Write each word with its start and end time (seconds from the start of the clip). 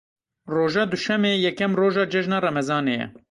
Roja 0.51 0.83
duşemê 0.93 1.33
yekem 1.43 1.71
roja 1.79 2.05
Cejna 2.11 2.37
Remezanê 2.45 2.95
ye. 2.99 3.05